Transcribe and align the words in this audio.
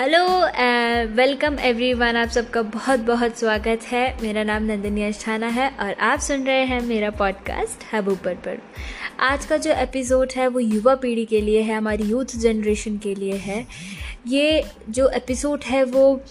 Hello 0.00 0.26
welcome 1.14 1.58
everyone 1.58 2.16
आप 2.16 2.28
सबका 2.28 2.60
बहुत 2.62 3.00
बहुत 3.00 3.38
स्वागत 3.38 3.80
है। 3.86 4.22
मेरा 4.22 4.42
नाम 4.42 4.62
नंदनी 4.62 5.02
अस्थाना 5.04 5.46
है 5.46 5.68
और 5.80 5.92
आप 6.00 6.20
सुन 6.20 6.44
रहे 6.44 6.62
हैं 6.64 6.80
मेरा 6.80 7.10
पॉडकास्ट 7.10 7.94
हब 7.94 8.08
ऊपर 8.08 8.34
पर। 8.34 8.62
आज 9.20 9.44
का 9.44 9.56
जो 9.56 9.72
एपिसोड 9.72 10.32
है, 10.36 10.46
वो 10.48 10.60
युवा 10.60 10.94
पीढ़ी 10.94 11.24
के 11.24 11.40
लिए 11.40 11.60
है, 11.60 11.76
हमारी 11.76 12.04
यूथ 12.04 12.36
जनरेशन 12.36 12.96
के 12.98 13.14
लिए 13.14 13.34
है। 13.34 13.66
ये 14.26 14.64
जो 14.88 15.08
एपिसोड 15.08 15.64
है, 15.64 15.84
वो 15.84 16.22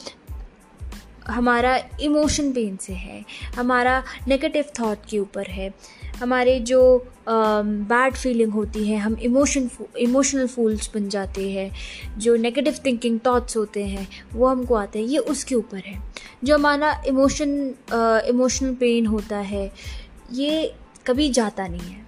हमारा 1.28 1.76
इमोशन 2.02 2.52
पेन 2.52 2.78
से 2.78 2.94
है 2.94 3.24
हमारा 3.56 4.04
नेगेटिव 4.28 4.66
थॉट 4.80 4.98
के 5.10 5.20
ऊपर 5.20 5.48
है 5.48 5.74
हमारे 6.18 6.60
जो 6.60 7.08
बैड 7.30 8.14
uh, 8.14 8.20
फीलिंग 8.20 8.52
होती 8.52 8.88
है 8.88 8.98
हम 8.98 9.14
इमोशन 9.14 9.70
इमोशनल 9.98 10.48
फूल्स 10.48 10.90
बन 10.96 11.10
जाते 11.10 11.50
हैं 11.52 11.72
जो 12.20 12.36
नेगेटिव 12.36 12.76
थिंकिंग 12.86 13.20
थॉट्स 13.26 13.58
होते 13.58 13.84
हैं 13.84 14.08
वो 14.34 14.48
हमको 14.48 14.76
आते 14.76 15.00
हैं 15.00 15.06
ये 15.06 15.18
उसके 15.18 15.56
ऊपर 15.56 15.78
है। 15.78 16.02
जो 16.44 16.56
हमारा 16.56 17.04
इमोशन 17.08 17.76
इमोशनल 18.30 18.74
पेन 18.76 19.06
होता 19.06 19.38
है 19.38 19.72
ये 20.34 20.74
कभी 21.08 21.30
जाता 21.30 21.68
नहीं 21.68 21.92
है। 21.92 22.08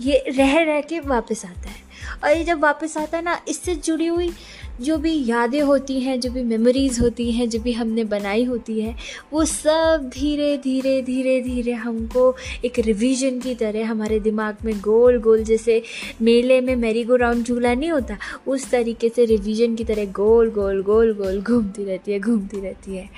ये 0.00 0.24
रह 0.28 0.62
रह 0.62 0.80
के 0.80 1.00
वापस 1.00 1.44
आता 1.44 1.68
है। 1.68 1.85
और 2.24 2.30
ये 2.30 2.44
जब 2.44 2.60
वापस 2.60 2.96
आता 2.96 3.16
है 3.16 3.24
ना, 3.24 3.40
इससे 3.48 3.74
जुड़ी 3.76 4.06
हुई 4.06 4.32
जो 4.80 4.96
भी 4.98 5.12
यादें 5.26 5.60
होती 5.60 6.00
हैं, 6.00 6.18
जो 6.20 6.30
भी 6.30 6.42
मेमोरीज़ 6.42 7.00
होती 7.00 7.30
हैं, 7.32 7.48
जो 7.48 7.58
भी 7.60 7.72
हमने 7.72 8.04
बनाई 8.04 8.44
होती 8.44 8.80
है, 8.80 8.94
वो 9.32 9.44
सब 9.44 10.10
धीरे 10.14 10.56
धीरे 10.58 11.00
धीरे 11.02 11.40
धीरे 11.40 11.72
हमको 11.72 12.34
एक 12.64 12.78
रिवीजन 12.78 13.40
की 13.40 13.54
तरह 13.54 13.88
हमारे 13.88 14.20
दिमाग 14.20 14.56
में 14.64 14.74
गोल 14.80 15.18
गोल 15.18 15.44
जैसे 15.44 15.82
मेले 16.22 16.60
में 16.60 16.74
मेरी 16.76 17.04
गो 17.04 17.16
राउंड 17.16 17.44
झूला 17.44 17.74
नहीं 17.74 17.90
होता, 17.90 18.16
उस 18.46 18.70
तरीके 18.70 19.08
से 19.08 19.24
रिवीजन 19.24 19.74
की 19.74 19.84
तरह 19.84 20.12
गोल 20.12 20.50
गोल 20.50 20.82
गोल 20.82 21.14
गोल 21.14 21.40
घूमती 21.42 21.84
रहती 21.84 22.12
है, 22.12 22.20
घूमती 22.20 22.60
रहती 22.60 22.96
है 22.96 23.08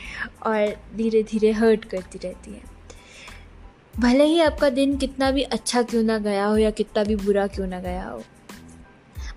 और 0.47 0.77
धीरे 0.97 1.23
धीरे 1.23 1.53
हर्ट 1.53 1.85
करती 1.85 2.19
रहती 2.25 2.51
है। 2.51 2.77
भले 4.01 4.25
ही 4.25 4.41
आपका 4.41 4.69
दिन 4.71 4.97
कितना 4.97 5.31
भी 5.31 5.43
अच्छा 5.43 5.83
क्यों 5.83 6.03
ना 6.03 6.19
गया 6.19 6.47
हो 6.47 6.57
या 6.57 6.71
कितना 6.71 7.05
भी 7.05 7.17
बुरा 7.17 7.47
क्यों 7.47 7.67
ना 7.67 7.81
गया 7.81 8.05
हो 8.05 8.23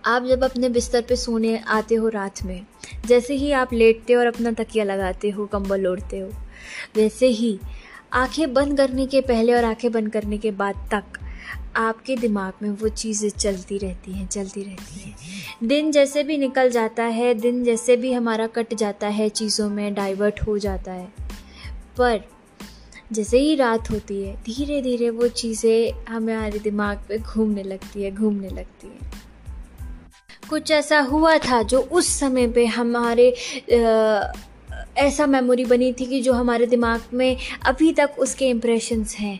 आप 0.05 0.25
जब 0.25 0.43
अपने 0.43 0.69
बिस्तर 0.69 1.01
पे 1.01 1.15
सोने 1.15 1.57
आते 1.57 1.95
हो 1.95 2.07
रात 2.09 2.43
में, 2.43 2.65
जैसे 3.05 3.33
ही 3.33 3.51
आप 3.51 3.73
लेटते 3.73 4.13
हो 4.13 4.19
और 4.19 4.27
अपना 4.27 4.51
तकिया 4.51 4.83
लगाते 4.83 5.29
हो, 5.29 5.45
कंबल 5.45 5.87
ओढ़ते 5.87 6.19
हो, 6.19 6.29
वैसे 6.95 7.27
ही 7.27 7.59
आँखें 8.13 8.53
बंद 8.53 8.77
करने 8.77 9.05
के 9.05 9.21
पहले 9.21 9.53
और 9.53 9.63
आँखें 9.63 9.91
बंद 9.91 10.11
करने 10.11 10.37
के 10.37 10.51
बाद 10.51 10.75
तक 10.93 11.19
आपके 11.75 12.15
दिमाग 12.15 12.53
में 12.61 12.69
वो 12.69 12.87
चीज़ें 12.87 13.29
चलती 13.29 13.77
रहती 13.77 14.11
हैं, 14.11 14.27
चलती 14.27 14.63
रहती 14.63 14.99
हैं। 14.99 15.15
दिन 15.67 15.91
जैसे 15.91 16.23
भी 16.23 16.37
निकल 16.37 16.69
जाता 16.69 17.03
है, 17.03 17.33
दिन 17.33 17.63
जैसे 17.63 17.97
भी 17.97 18.13
हमारा 18.13 18.47
कट 18.47 18.73
जाता 18.73 19.07
है, 19.07 19.29
चीज़ों 19.29 19.69
में 19.69 19.93
डाइवर्ट 19.93 20.41
हो 20.41 20.57
जाता 20.57 20.91
है, 20.91 21.07
पर 21.97 22.21
जैसे 23.11 23.39
ही 23.39 23.55
रात 23.55 23.91
होती 23.91 24.21
है 24.23 24.35
धीरे 24.35 24.81
धीरे 24.81 25.09
वो 25.09 25.27
चीज़ें 25.27 26.05
हमारे 26.09 26.59
दिमाग 26.59 26.97
पे 27.09 27.17
घूमने 27.17 27.63
लगती 27.63 28.03
है, 28.03 28.11
घूमने 28.11 28.49
लगती 28.49 28.87
है। 28.87 29.30
कुछ 30.51 30.71
ऐसा 30.71 30.99
हुआ 31.01 31.37
था 31.39 31.61
जो 31.63 31.79
उस 31.81 32.07
समय 32.19 32.47
पे 32.47 32.65
हमारे 32.67 33.29
ऐसा 34.97 35.25
मेमोरी 35.25 35.65
बनी 35.65 35.91
थी 35.93 36.05
कि 36.05 36.19
जो 36.21 36.33
हमारे 36.33 36.65
दिमाग 36.65 37.01
में 37.13 37.37
अभी 37.65 37.91
तक 37.93 38.15
उसके 38.19 38.49
इम्प्रेशंस 38.49 39.15
हैं। 39.15 39.39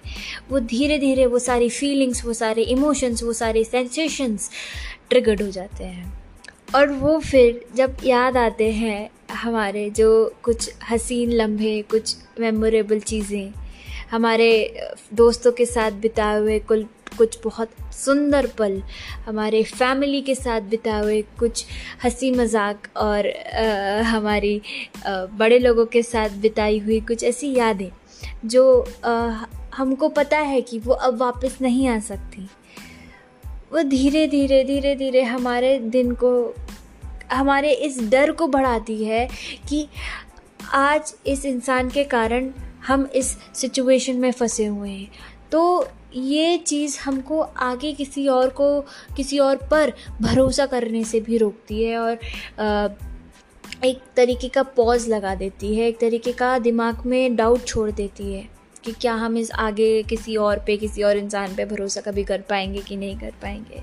वो 0.49 0.59
धीरे 0.59 0.97
धीरे 0.97 1.25
वो 1.25 1.39
सारी 1.39 1.69
फीलिंग्स 1.69 2.23
वो 2.25 2.33
सारे 2.33 2.63
इमोशंस 2.63 3.23
वो 3.23 3.33
सारे 3.33 3.63
सेंसेशंस 3.63 4.49
ट्रिगर्ड 5.09 5.41
हो 5.41 5.49
जाते 5.49 5.83
हैं। 5.83 6.13
और 6.75 6.91
वो 6.91 7.17
फिर 7.19 7.65
जब 7.75 7.97
याद 8.03 8.37
आते 8.37 8.71
हैं 8.71 9.09
हमारे 9.33 9.89
जो 9.89 10.33
कुछ 10.43 10.69
हसीन 10.89 11.31
लम्हे, 11.31 11.81
कुछ 11.81 12.15
मेमोरेबल 12.39 12.99
चीज़ें, 13.01 13.53
हमारे 14.11 14.49
दोस्तों 15.13 15.51
के 15.51 15.65
साथ 15.65 15.91
बिताए 16.01 16.39
हुए 16.39 16.59
कुल 16.61 16.85
कुछ 17.17 17.37
बहुत 17.43 17.71
सुंदर 17.93 18.47
पल 18.47 18.81
हमारे 19.25 19.63
फैमिली 19.63 20.21
के 20.21 20.35
साथ 20.35 20.61
बिताए 20.61 21.01
हुए 21.01 21.21
कुछ 21.21 21.65
हँसी 22.03 22.31
मज़ाक 22.31 22.87
और 22.97 23.27
आ, 23.27 24.01
हमारी 24.01 24.61
आ, 25.05 25.25
बड़े 25.25 25.59
लोगों 25.59 25.85
के 25.85 26.03
साथ 26.03 26.29
बिताई 26.29 26.79
हुई 26.79 26.99
कुछ 26.99 27.23
ऐसी 27.23 27.53
यादें 27.55 27.89
जो 28.45 28.87
आ, 29.05 29.45
हमको 29.75 30.09
पता 30.09 30.37
है 30.37 30.61
कि 30.61 30.79
वो 30.79 30.93
अब 30.93 31.17
वापस 31.17 31.57
नहीं 31.61 31.87
आ 31.87 31.99
सकती। 31.99 32.49
वो 33.73 33.81
धीरे 33.81 34.27
धीरे 34.27 34.63
धीरे 34.63 34.95
धीरे 34.95 35.21
हमारे 35.23 35.79
दिन 35.79 36.11
को 36.13 36.55
हमारे 37.31 37.71
इस 37.71 38.09
डर 38.09 38.31
को 38.31 38.47
बढ़ाती 38.47 39.03
है 39.03 39.29
कि 39.69 39.87
आज 40.73 41.13
इस 41.27 41.45
इंसान 41.45 41.89
के 41.89 42.03
कारण 42.03 42.51
हम 42.87 43.09
इस 43.15 43.37
सिचुएशन 43.53 44.15
में 44.15 44.31
फंसे 44.31 44.65
हुए 44.65 44.89
हैं। 44.89 45.11
तो 45.51 45.87
ये 46.15 46.57
चीज़ 46.57 46.99
हमको 46.99 47.39
आगे 47.41 47.91
किसी 47.93 48.27
और 48.27 48.49
को, 48.49 48.81
किसी 49.17 49.39
और 49.39 49.55
पर 49.71 49.93
भरोसा 50.21 50.65
करने 50.65 51.03
से 51.03 51.19
भी 51.19 51.37
रोकती 51.37 51.83
है 51.83 51.97
और 51.97 52.19
एक 53.85 54.01
तरीके 54.15 54.47
का 54.47 54.63
पॉज 54.63 55.07
लगा 55.09 55.35
देती 55.35 55.75
है, 55.75 55.87
एक 55.87 55.99
तरीके 55.99 56.31
का 56.31 56.57
दिमाग 56.59 57.05
में 57.05 57.35
डाउट 57.35 57.65
छोड़ 57.65 57.89
देती 57.91 58.33
है 58.33 58.47
कि 58.83 58.91
क्या 58.91 59.13
हम 59.13 59.37
इस 59.37 59.51
आगे 59.51 60.03
किसी 60.03 60.35
और 60.35 60.59
पे, 60.59 60.77
किसी 60.77 61.03
और 61.03 61.17
इंसान 61.17 61.55
पे 61.55 61.65
भरोसा 61.65 62.01
कभी 62.01 62.23
कर 62.23 62.41
पाएँगे 62.41 62.81
कि 62.81 62.95
नहीं 62.95 63.17
कर 63.19 63.31
पाएँगे। 63.41 63.81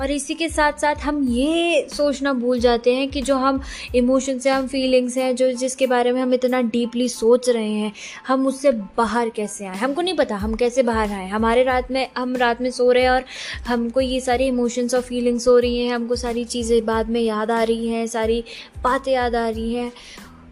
और 0.00 0.10
इसी 0.10 0.34
के 0.34 0.48
साथ 0.48 0.72
साथ 0.72 0.94
हम 0.94 1.28
ये 1.28 1.88
सोचना 1.92 2.32
भूल 2.32 2.60
जाते 2.60 2.94
हैं 2.94 3.08
कि 3.08 3.22
जो 3.22 3.36
हम 3.36 3.62
इमोशन 3.94 4.38
से 4.38 4.50
हम 4.50 4.66
फीलिंग्स 4.66 5.18
हैं, 5.18 5.36
जो 5.36 5.52
जिसके 5.52 5.86
बारे 5.86 6.12
में 6.12 6.22
हम 6.22 6.34
इतना 6.34 6.60
डीपली 6.60 7.08
सोच 7.08 7.48
रहे 7.48 7.72
हैं, 7.72 7.92
हम 8.26 8.46
उससे 8.46 8.70
बाहर 8.72 9.28
कैसे 9.28 9.66
आए? 9.66 9.76
हमको 9.76 10.02
नहीं 10.02 10.14
पता 10.14 10.36
हम 10.36 10.54
कैसे 10.54 10.82
बाहर 10.82 11.12
आए। 11.12 11.28
हमारे 11.28 11.62
रात 11.62 11.90
में, 11.90 12.08
हम 12.18 12.36
रात 12.36 12.60
में 12.60 12.70
सो 12.70 12.92
रहे 12.92 13.02
हैं 13.02 13.10
और 13.10 13.24
हमको 13.66 14.00
ये 14.00 14.20
सारी 14.20 14.44
इमोशंस 14.44 14.94
और 14.94 15.00
फीलिंग्स 15.00 15.48
हो 15.48 15.58
रही 15.58 15.78
हैं, 15.78 15.94
हमको 15.94 16.16
सारी 16.16 16.44
चीज़ें 16.44 16.86
बाद 16.86 17.10
में 17.10 17.20
याद 17.20 17.50
आ 17.50 17.62
रही 17.62 17.88
हैं, 17.88 18.06
सारी 18.06 18.44
बातें 18.82 19.12
याद 19.12 19.34
आ 19.34 19.48
रही 19.48 19.74
हैं। 19.74 19.92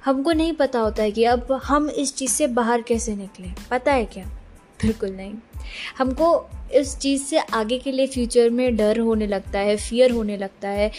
हमको 0.05 0.33
नहीं 0.33 0.53
पता 0.53 0.81
होता 0.81 1.03
है 1.03 1.11
कि 1.11 1.25
अब 1.25 1.61
हम 1.65 1.91
इस 1.91 2.17
चीज़ 2.17 2.31
से 2.31 2.47
बाहर 2.47 2.83
कैसे 2.83 3.17
निकलें। 3.17 3.55
पता 3.71 3.93
है 3.93 4.05
क्या? 4.05 4.25
बिल्कुल 4.83 5.11
नहीं। 5.11 5.35
हमको 5.99 6.29
इस 6.75 6.97
चीज़ 6.99 7.23
से 7.23 7.39
आगे 7.39 7.79
के 7.79 7.93
लिए 7.93 8.07
फ्यूचर 8.07 8.51
में 8.51 8.77
डर 8.77 8.99
होने 8.99 9.27
लगता 9.27 9.59
है 9.59 9.77
फियर 9.77 10.11
होने 10.11 10.37
लगता 10.37 10.69
है 10.69 10.91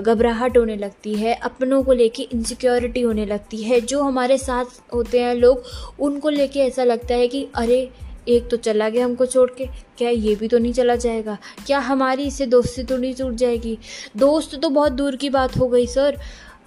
घबराहट 0.00 0.56
होने 0.58 0.76
लगती 0.76 1.14
है, 1.14 1.34
अपनों 1.34 1.82
को 1.82 1.92
लेके 1.92 2.22
इनसिक्योरिटी 2.22 3.00
होने 3.00 3.26
लगती 3.26 3.62
है। 3.62 3.80
जो 3.82 4.02
हमारे 4.02 4.38
साथ 4.38 4.80
होते 4.94 5.20
हैं 5.20 5.34
लोग, 5.34 5.62
उनको 6.00 6.28
लेके 6.30 6.60
ऐसा 6.60 6.84
लगता 6.84 7.14
है 7.14 7.28
कि, 7.28 7.46
अरे, 7.54 7.88
एक 8.28 8.48
तो 8.48 8.56
चला 8.56 8.88
गया 8.88 9.04
हमको 9.04 9.26
छोड़ 9.26 9.50
के, 9.50 9.66
क्या 9.98 10.10
ये 10.10 10.34
भी 10.34 10.48
तो 10.48 10.58
नहीं 10.58 10.72
चला 10.72 10.96
जाएगा? 10.96 11.36
क्या 11.66 11.78
हमारी 11.80 12.22
इससे 12.22 12.46
दोस्ती 12.46 12.82
तो 12.82 12.96
नहीं 12.96 13.14
टूट 13.14 13.34
जाएगी? 13.34 13.78
दोस्त 14.16 14.58
तो 14.62 14.68
बहुत 14.70 14.92
दूर 14.92 15.16
की 15.16 15.30
बात 15.30 15.56
हो 15.58 15.68
गई 15.68 15.86
सर 15.86 16.18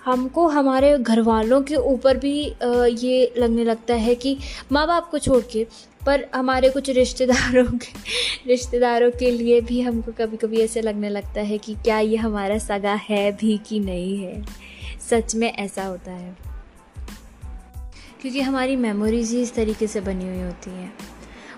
हमको 0.05 0.47
हमारे 0.47 0.97
घर 0.97 1.21
वालों 1.21 1.61
के 1.61 1.75
ऊपर 1.75 2.17
भी 2.17 2.33
ये 2.99 3.33
लगने 3.37 3.63
लगता 3.63 3.93
है 3.95 4.15
कि 4.15 4.37
माँ 4.71 4.85
बाप 4.87 5.09
को 5.11 5.19
छोड़ 5.19 5.41
के 5.51 5.65
पर 6.05 6.27
हमारे 6.35 6.69
कुछ 6.69 6.89
रिश्तेदारों 6.89 7.77
के 7.77 7.93
रिश्तेदारों 8.47 9.11
के 9.11 9.31
लिए 9.31 9.61
भी 9.61 9.81
हमको 9.81 10.11
कभी 10.11 10.37
कभी 10.37 10.57
ऐसे 10.57 10.81
लगने 10.81 11.09
लगता 11.09 11.41
है 11.41 11.57
कि 11.57 11.73
क्या 11.73 11.99
ये 11.99 12.15
हमारा 12.15 12.57
सगा 12.57 12.93
है 12.93 13.31
भी 13.31 13.57
कि 13.57 13.79
नहीं 13.79 14.17
है? 14.17 14.45
सच 15.09 15.35
में 15.35 15.53
ऐसा 15.53 15.83
होता 15.83 16.11
है। 16.11 16.37
क्योंकि 18.21 18.41
हमारी 18.41 18.75
मेमोरीज 18.75 19.31
ही 19.31 19.41
इस 19.41 19.53
तरीके 19.53 19.87
से 19.87 20.01
बनी 20.01 20.27
हुई 20.29 20.41
होती 20.41 20.69
हैं। 20.69 20.93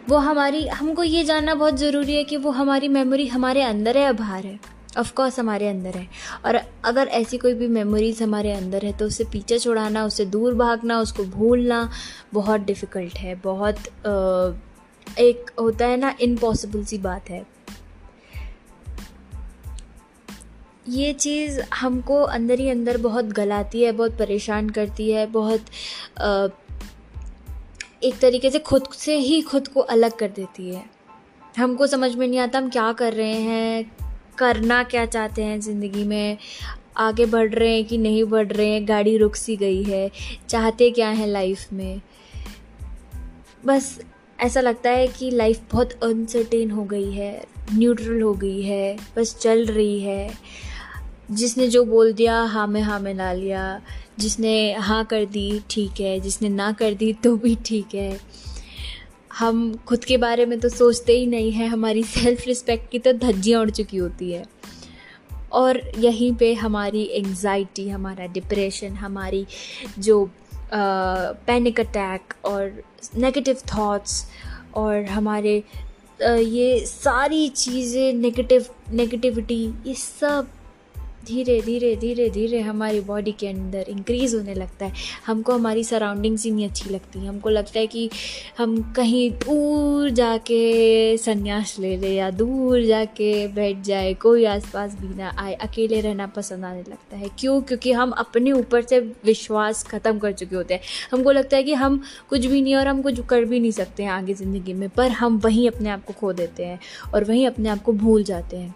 वो 0.09 0.18
हमारी, 0.18 0.68
हमको 0.68 1.03
ये 1.03 1.24
जानना 1.24 1.56
बहुत 1.56 1.78
ज़रूरी 1.78 2.16
है 2.16 2.24
कि 2.24 2.38
वो 2.38 2.51
हमारी 2.51 2.88
मेमोरी 2.88 3.27
हमारे 3.27 3.62
अंदर 3.62 3.98
है 3.98 4.04
या 4.04 4.12
बाहर 4.12 4.45
है। 4.45 4.70
ऑफकोर्स 4.97 5.39
हमारे 5.39 5.67
अंदर 5.67 5.97
है। 5.97 6.07
और 6.45 6.59
अगर 6.85 7.07
ऐसी 7.09 7.38
कोई 7.38 7.53
भी 7.53 7.67
मेमोरीज 7.67 8.21
हमारे 8.23 8.51
अंदर 8.51 8.85
है 8.85 8.91
तो 8.97 9.05
उसे 9.05 9.23
पीछे 9.23 9.59
छुड़ाना 9.59 10.05
उससे 10.05 10.25
दूर 10.25 10.53
भागना, 10.55 10.99
उसको 10.99 11.23
भूलना 11.25 11.89
बहुत 12.33 12.61
डिफ़िकल्ट 12.61 13.17
है। 13.17 13.35
बहुत 13.35 13.88
एक 15.19 15.51
होता 15.59 15.85
है 15.85 15.97
ना 15.97 16.13
इम्पॉसिबल 16.21 16.83
सी 16.83 16.97
बात 16.97 17.29
है। 17.29 17.45
ये 20.89 21.13
चीज़ 21.13 21.59
हमको 21.73 22.21
अंदर 22.21 22.59
ही 22.59 22.69
अंदर 22.69 22.97
बहुत 22.97 23.25
गलाती 23.25 23.83
है, 23.83 23.91
बहुत 23.91 24.17
परेशान 24.17 24.69
करती 24.69 25.11
है, 25.11 25.25
बहुत 25.27 25.65
एक 28.03 28.19
तरीके 28.19 28.49
से 28.49 28.59
खुद 28.59 28.88
से 28.93 29.15
ही 29.15 29.41
खुद 29.41 29.67
को 29.67 29.79
अलग 29.79 30.17
कर 30.17 30.29
देती 30.29 30.69
है। 30.69 30.83
हमको 31.57 31.88
समझ 31.88 32.15
में 32.15 32.27
नहीं 32.27 32.39
आता 32.39 32.59
हम 32.59 32.69
क्या 32.69 32.91
कर 32.93 33.13
रहे 33.13 33.33
हैं 33.33 34.11
करना 34.38 34.83
क्या 34.83 35.06
चाहते 35.06 35.44
हैं 35.44 35.60
ज़िंदगी 35.60 36.04
में? 36.04 36.38
आगे 36.98 37.25
बढ़ 37.25 37.54
रहे 37.54 37.75
हैं 37.75 37.86
कि 37.86 37.98
नहीं 37.98 38.24
बढ़ 38.24 38.48
रहे 38.48 38.69
हैं? 38.69 38.88
गाड़ी 38.88 39.18
रुक 39.18 39.36
सी 39.36 39.56
गई 39.56 39.83
है। 39.83 40.12
चाहते 40.50 40.89
क्या 40.92 41.10
हैं 41.10 41.28
लाइफ 41.28 41.74
में? 41.74 42.01
बस 43.66 44.00
ऐसा 44.39 44.62
लगता 44.62 44.89
है 44.89 45.07
कि 45.07 45.31
लाइफ 45.31 45.62
बहुत 45.72 45.92
अनसर्टेन 46.04 46.72
हो 46.72 46.83
गई 46.83 47.12
है 47.12 47.45
न्यूट्रल 47.74 48.22
हो 48.22 48.33
गई 48.33 48.62
है, 48.62 48.98
बस 49.18 49.38
चल 49.42 49.66
रही 49.66 50.00
है। 50.00 50.31
जिसने 51.31 51.68
जो 51.68 51.86
बोल 51.86 52.13
दिया 52.13 52.42
हाँ 52.42 52.68
में 52.68 52.81
हाँ 52.81 53.00
में 53.00 53.13
ला 53.13 53.34
लिया। 53.34 53.81
जिसने 54.19 54.74
हाँ 54.74 55.06
कर 55.06 55.25
दी, 55.25 55.62
ठीक 55.69 56.00
है। 56.00 56.19
जिसने 56.19 56.50
ना 56.50 56.72
कर 56.72 56.94
दी 56.94 57.13
तो 57.13 57.36
भी 57.36 57.57
ठीक 57.66 57.95
है। 57.95 58.19
हम 59.38 59.74
खुद 59.88 60.06
के 60.06 60.18
बारे 60.18 60.45
में 60.45 60.60
तो 60.60 60.69
सोचते 60.69 61.13
ही 61.13 61.25
नहीं 61.28 61.51
हैं, 61.51 61.68
हमारी 61.68 62.04
सेल्फ़ 62.04 62.45
रिस्पेक्ट 62.48 62.89
की 62.92 63.00
तो 63.00 63.13
धज्जियाँ 63.13 63.62
उड़ 63.62 63.69
चुकी 63.69 63.98
होती 63.98 64.31
है। 64.31 64.44
और 65.51 65.80
यहीं 66.00 66.33
पे 66.36 66.54
हमारी 66.54 67.04
एंजाइटी 67.13 67.88
हमारा 67.89 68.25
डिप्रेशन 68.33 68.94
हमारी 68.95 69.45
जो 70.00 70.30
पैनिक 70.74 71.80
अटैक 71.80 72.33
और 72.45 72.81
नेगेटिव 73.18 73.57
थॉट्स 73.68 74.24
और 74.75 75.04
हमारे 75.06 75.63
ये 76.22 76.80
सारी 76.86 77.48
चीज़ें 77.50 78.13
नेगेटिव 78.13 78.66
नेगेटिविटी 78.92 79.63
ये 79.86 79.94
सब 79.94 80.48
धीरे 81.27 81.59
धीरे 81.62 81.95
धीरे 81.95 82.29
धीरे 82.29 82.59
हमारी 82.59 83.00
बॉडी 83.01 83.31
के 83.31 83.47
अंदर 83.47 83.85
इंक्रीज़ 83.89 84.35
होने 84.35 84.53
लगता 84.53 84.85
है। 84.85 84.94
हमको 85.25 85.53
हमारी 85.53 85.83
सराउंडिंग्स 85.83 86.44
ही 86.45 86.51
नहीं 86.51 86.68
अच्छी 86.69 86.89
लगती। 86.89 87.25
हमको 87.25 87.50
लगता 87.50 87.79
है 87.79 87.88
कि 87.88 88.09
हम 88.57 88.81
कहीं 88.94 89.29
दूर 89.41 90.09
जाके 90.12 91.18
संन्यास 91.18 91.75
ले 91.79 91.95
ले 91.97 92.13
या 92.15 92.29
दूर 92.31 92.81
जाके 92.81 93.47
बैठ 93.47 93.81
जाए, 93.81 94.13
कोई 94.13 94.45
आसपास 94.45 94.95
भी 95.01 95.13
ना 95.15 95.31
आए, 95.38 95.53
अकेले 95.53 96.01
रहना 96.01 96.27
पसंद 96.27 96.65
आने 96.65 96.79
लगता 96.79 97.18
है। 97.18 97.29
क्यों? 97.39 97.62
क्योंकि 97.62 97.91
हम 97.91 98.12
अपने 98.12 98.51
ऊपर 98.51 98.81
से 98.81 99.00
विश्वास 99.25 99.83
ख़त्म 99.83 100.19
कर 100.19 100.33
चुके 100.33 100.56
होते 100.56 100.74
हैं। 100.74 100.81
हमको 101.12 101.31
लगता 101.31 101.57
है 101.57 101.63
कि 101.63 101.74
हम 101.74 102.01
कुछ 102.29 102.45
भी 102.45 102.62
नहीं 102.62 102.75
और 102.75 102.88
हम 102.88 103.01
कुछ 103.01 103.19
कर 103.29 103.45
भी 103.45 103.59
नहीं 103.59 103.71
सकते 103.71 104.03
हैं 104.03 104.12
आगे 104.12 104.33
ज़िंदगी 104.33 104.74
में, 104.74 104.89
पर 104.89 105.12
हम 105.12 105.38
वहीं 105.38 105.69
अपने 105.69 105.89
आप 105.89 106.06
को 106.06 106.13
खो 106.13 106.33
देते 106.33 106.65
हैं 106.65 106.79
और 107.13 107.24
वहीं 107.24 107.47
अपने 107.47 107.69
आप 107.69 107.81
को 107.83 107.94
भूल 107.94 108.24
जाते 108.24 108.57
हैं। 108.57 108.75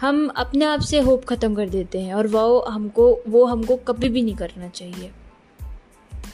हम 0.00 0.26
अपने 0.36 0.64
आप 0.64 0.80
से 0.80 0.98
होप 1.00 1.24
ख़त्म 1.24 1.54
कर 1.54 1.68
देते 1.84 2.00
हैं 2.00 2.14
और 2.14 2.26
वो 2.26 2.60
हमको 2.60 3.22
वो 3.28 3.44
हमको 3.44 3.76
कभी 3.76 4.08
भी 4.08 4.22
नहीं 4.22 4.34
करना 4.34 4.68
चाहिए। 4.68 5.10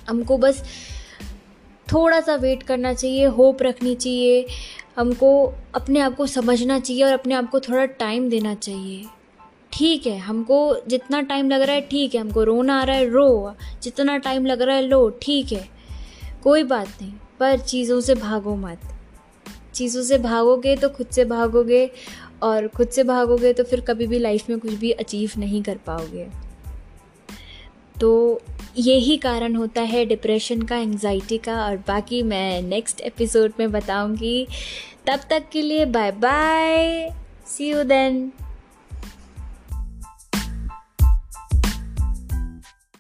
हमको 0.08 0.38
बस 0.38 0.62
थोड़ा 1.93 2.20
सा 2.20 2.35
वेट 2.35 2.62
करना 2.62 2.93
चाहिए 2.94 3.25
होप 3.26 3.62
रखनी 3.62 3.94
चाहिए, 3.94 4.47
हमको 4.99 5.31
अपने 5.75 6.00
आप 6.00 6.14
को 6.17 6.26
समझना 6.26 6.79
चाहिए 6.81 7.05
और 7.05 7.12
अपने 7.12 7.35
आप 7.35 7.50
को 7.50 7.61
थोड़ा 7.61 7.85
टाइम 7.87 8.29
देना 8.29 8.55
चाहिए। 8.55 9.05
ठीक 9.73 10.06
है, 10.06 10.19
हमको 10.19 10.76
जितना 10.88 11.20
टाइम 11.23 11.50
लग 11.50 11.62
रहा 11.62 11.75
है, 11.75 11.81
ठीक 11.81 12.14
है, 12.14 12.20
हमको 12.20 12.44
रोना 12.44 12.81
आ 12.81 12.85
रहा 12.85 12.97
है, 12.97 13.08
रो। 13.11 13.55
जितना 13.82 14.17
टाइम 14.19 14.47
लग 14.47 14.62
रहा 14.62 14.76
है, 14.76 14.82
लो। 14.82 15.08
ठीक 15.23 15.52
है, 15.52 15.69
कोई 16.43 16.62
बात 16.62 16.88
नहीं, 17.02 17.12
पर 17.41 17.58
चीज़ों 17.58 18.00
से 18.00 18.14
भागो 18.14 18.56
मत। 18.56 18.79
चीज़ों 19.75 20.02
से 20.02 20.19
भागोगे 20.19 20.76
तो 20.76 20.88
खुद 20.88 21.06
से 21.06 21.25
भागोगे 21.25 21.90
और 22.43 22.69
खुद 22.69 22.88
से 22.88 23.05
भागोगे 23.05 23.52
तो 23.52 23.64
फिर 23.64 23.81
कभी 23.81 24.06
भी 24.06 24.19
लाइफ 24.19 24.50
में 24.50 24.58
कुछ 24.58 24.72
भी 24.72 24.90
अचीव 24.90 25.32
नहीं 25.38 25.62
कर 25.62 25.76
पाओगे। 25.87 26.26
तो 28.00 28.40
यही 28.78 29.17
कारण 29.17 29.55
होता 29.55 29.81
है 29.82 30.05
डिप्रेशन 30.05 30.62
का 30.62 30.76
एंजाइटी 30.76 31.38
का 31.38 31.64
और 31.64 31.76
बाकी 31.76 32.22
मैं 32.22 32.62
नेक्स्ट 32.62 33.00
एपिसोड 33.00 33.52
में 33.58 33.70
बताऊँगी। 33.72 34.46
तब 35.06 35.20
तक 35.31 35.49
के 35.52 35.62
लिए 35.62 35.84
bye 35.84 36.12
bye 36.12 37.08
see 37.46 37.70
you 37.70 37.82
then 37.82 38.32